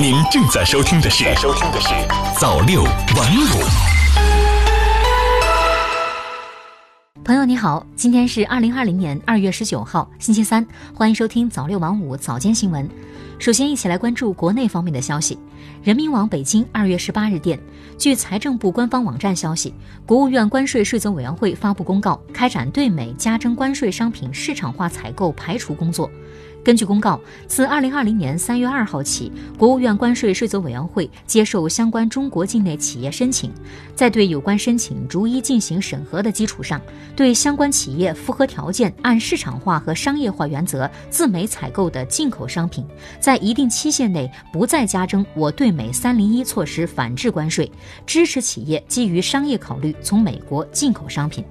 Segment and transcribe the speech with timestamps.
[0.00, 1.88] 您正在收听的是《收听的是
[2.40, 3.60] 早六晚五》。
[7.22, 12.88] 朋友你好，今天是二零二零年二月十九号，星期三，欢迎收听早六晚五早间新闻。
[13.38, 15.38] 首先，一起来关注国内方面的消息。
[15.82, 17.60] 人民网北京二月十八日电，
[17.98, 19.74] 据财政部官方网站消息，
[20.06, 26.10] 国务院关税税则委员会发布公告，开展对美加征关税商品市场化采购排除工作。
[26.62, 33.50] 根据公告，自二零二零年三月二号起，国务院关税税则委员会接受相关中国境内企业申请，
[33.94, 36.80] 在对有关申请逐一进行审核的基础上，
[37.16, 42.86] 对相关企业符合条件、按市场化和商业化原则自美采购的进口商品，
[43.18, 47.70] 在一定期限内不再加征我对美三零一措施反制关税，
[48.06, 51.42] 支持企业基于商业考虑从美国进口商品。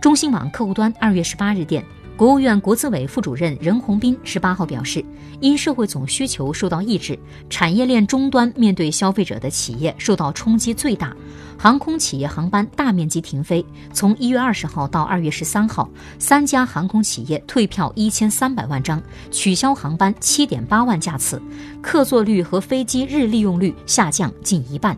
[0.00, 1.82] 中新网客户端二月十八日电。
[2.16, 5.04] 国务院国资委副主任任洪斌十八号表示，
[5.40, 7.18] 因社会总需求受到抑制，
[7.50, 11.16] 产业链终端面对消费者的企业受到冲击最大，
[11.58, 13.64] 航空企业航班大面积停飞。
[13.92, 21.42] 从一月二十号到二月十三号，三家航空企业退票一千三百万张，取消航班七点八万架次，
[21.80, 24.96] 客座率和飞机日利用率下降近一半。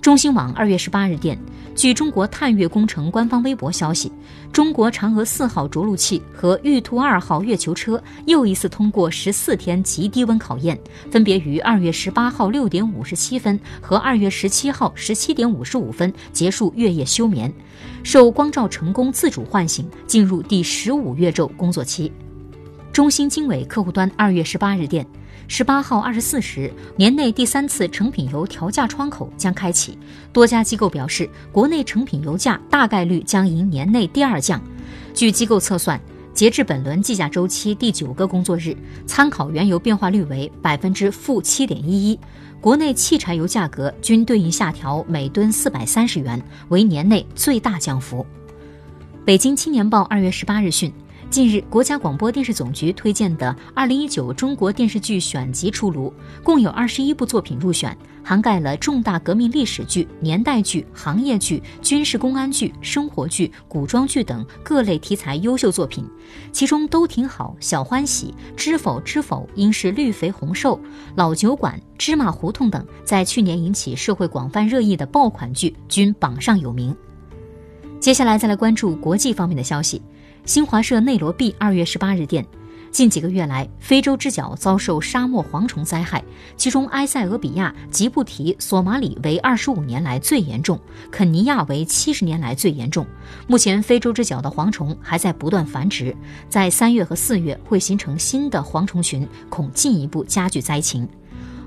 [0.00, 1.38] 中新网二月十八日电。
[1.74, 4.10] 据中国探月工程官方微博消息，
[4.52, 10.78] 中国嫦娥四号着陆器和玉兔二号月球车又一次通过十四天极低温考验，
[11.10, 17.52] 分别于二月十八号六点五十七分和二月十七号十七点五十五分结束月夜休眠，
[18.02, 22.10] 受光照成功自主唤醒，进入第十五月昼工作期。
[22.92, 25.06] 中兴经纬客户端二月十八日电。
[25.50, 29.98] 十八号二十四时，年内第三次成品油调价窗口将开启。
[30.30, 34.62] 多家机构表示，国内成品油价大概率将迎年内第二降。
[35.14, 35.98] 据机构测算，
[36.34, 42.20] 截至本轮计价周期第九个工作日，参考原油变化率为百分之负七点一一，
[42.60, 48.24] 国内汽柴油价格均对应下调每吨四百三十元，为年内最大降幅。
[49.24, 50.92] 北京青年报二月十八日讯。
[51.30, 56.12] 近日，国家广播电视总局推荐的《二零一九中国电视剧选集》出炉，
[56.42, 57.94] 共有二十一部作品入选，
[58.24, 66.02] 涵盖了重大革命历史剧、年代剧、行业剧、军事公安剧、生活剧、古装剧等各类题材优秀作品。
[66.50, 70.76] 其中，《都挺好》《小欢喜》《知否知否》应是绿肥红瘦》
[71.14, 76.96] 《老酒馆》《芝麻胡同》等在去年引起社会广泛热议的爆款剧均榜上有名。
[78.00, 80.00] 接下来，再来关注国际方面的消息。
[80.48, 82.42] 新华社内罗毕二月十八日电，
[82.90, 86.24] 近几个月来，非洲之角遭受沙漠蝗虫灾害，
[86.56, 93.06] 其中埃塞俄比亚、吉布提、索马里为二十五年来最严重，肯尼亚为七十年来最严重。
[93.46, 96.16] 目前，非洲之角的蝗虫还在不断繁殖，
[96.48, 101.06] 在三月和四月会形成新的蝗虫群，恐进一步加剧灾情。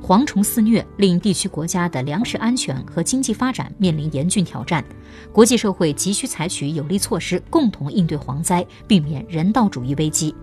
[0.02, 4.84] 蝗虫肆虐，令地区国家的粮食安全和经济发展面临严峻挑战。
[5.32, 10.36] 国际社会急需采取有力措施，共同应对蝗灾，避免人道主义危机。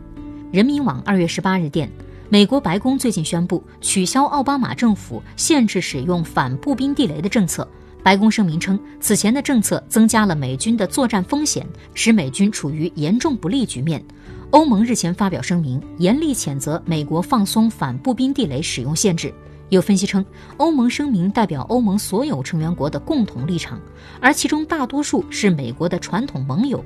[0.52, 1.90] 人民网二月十八日电，
[2.28, 7.68] 美国白宫最近宣布取消奥巴马政府限制使用反步兵地雷的政策。
[8.00, 14.02] 白宫声明称，此前的政策增加了美军的作战风险，使美军处于严重不利局面。
[14.50, 19.34] 欧盟日前发表声明，严厉谴责美国放松反步兵地雷使用限制。
[19.70, 20.24] 有分析称，
[20.56, 23.78] 欧盟声明代表欧盟所有成员国的共同立场，
[24.20, 26.82] 而其中大多数是美国的传统盟友。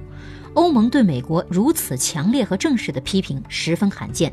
[0.54, 4.32] 欧盟对美国如此强烈和正式的批评十分罕见。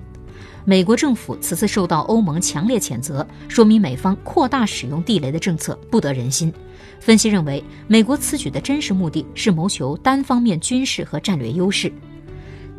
[0.66, 6.52] 美国政府此次受到欧盟强烈谴责，说明美方扩大使用地雷的政策不得人心。
[7.00, 11.92] 分析认为，美国此举的真实目的是谋求单方面军事和战略优势。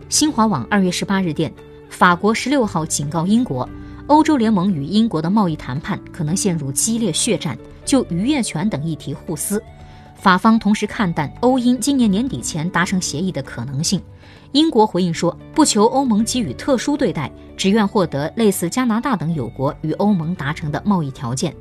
[0.09, 1.53] 新华网二月十八日电，
[1.88, 3.69] 法国十六号警告英国。
[4.10, 9.62] 欧洲联盟与英国的贸易谈判可能陷入激烈血战，就渔业权等议题互撕。
[10.16, 14.03] 法方同时看淡欧英今年年底前达成协议的可能性。
[14.50, 21.54] 英国回应说，不求欧盟给予特殊对待，只愿获得类似加拿大等友国与欧盟达成的贸易条件。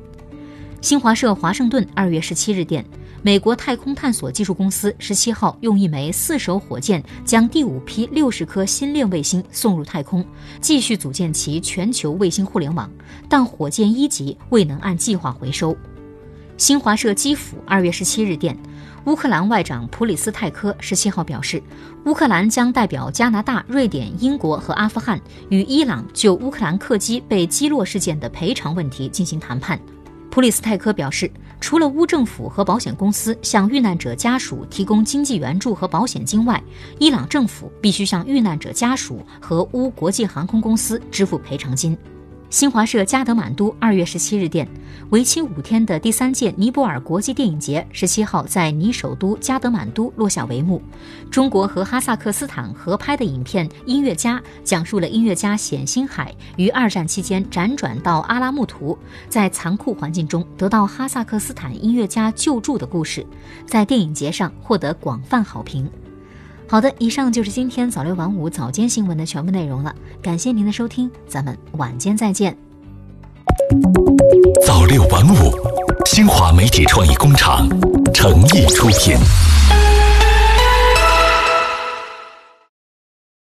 [0.81, 2.86] 新华社华盛顿二月十七日电。
[3.22, 10.26] 美国太空探索技术公司十七号用一枚四手火箭将第五批六十颗星链卫星送入太空，
[10.62, 12.90] 继续组建其全球卫星互联网，
[13.28, 15.76] 但火箭一级未能按计划回收。
[16.56, 18.58] 新华社基辅二月十七日电，
[19.06, 21.62] 乌克兰外长普里斯泰科十七号表示，
[22.06, 29.78] 乌克兰将代表加拿大、瑞典、英国和阿富汗与伊朗就乌克兰客机被击落事件的赔偿问题进行谈判。
[30.39, 31.30] 布里斯泰科表示。
[31.62, 36.63] 除了乌政府和保险公司向遇难者家属提供经济援助和保险金外，
[37.00, 41.97] 伊朗政府必须向遇难者家属和乌国际航空公司支付赔偿金。
[42.50, 44.68] 新华社加德满都二月十七日电，
[45.12, 50.81] 为期五天的第三届尼泊尔国际电影节十七号在尼首都加德满都落下帷幕。
[51.30, 58.98] 中国和哈萨克斯坦合拍的影片《音乐家》讲述了音乐家冼星海于二战期间辗转到阿拉木图，
[59.30, 63.24] 在残酷环境中得到哈萨克斯坦音乐家救助的故事，
[63.68, 65.88] 在电影节上获得广泛好评。
[66.71, 69.92] 好的，以上就是今天早六晚五早间新闻的全部内容了。
[70.21, 72.56] 感谢您的收听，咱们晚间再见。
[74.63, 75.51] 早六晚五，
[76.06, 77.68] 新华媒体创意工厂
[78.13, 79.18] 诚意出品。